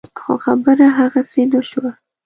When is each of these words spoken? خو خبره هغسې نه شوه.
خو 0.19 0.33
خبره 0.43 0.87
هغسې 0.97 1.43
نه 1.51 1.61
شوه. 1.69 1.91